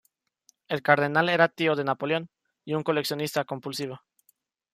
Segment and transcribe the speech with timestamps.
[0.67, 2.31] El cardenal era tío de Napoleón
[2.65, 4.01] y un coleccionista compulsivo.